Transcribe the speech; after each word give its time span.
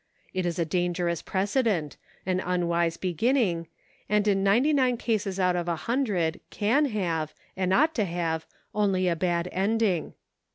It 0.33 0.47
is 0.47 0.57
a 0.57 0.65
dangerous 0.65 1.21
precedent; 1.21 1.95
an 2.25 2.39
unwise 2.39 2.97
beginning, 2.97 3.67
and 4.09 4.27
in 4.27 4.43
ninety 4.43 4.73
nine 4.73 4.97
cases 4.97 5.39
out 5.39 5.55
of 5.55 5.67
a 5.67 5.75
hun 5.85 6.05
dred 6.05 6.39
can 6.49 6.85
have, 6.85 7.35
and 7.55 7.71
ought 7.71 7.93
to 7.93 8.05
have, 8.05 8.47
only 8.73 9.07
a 9.07 9.15
bad 9.15 9.47
ending. 9.51 10.15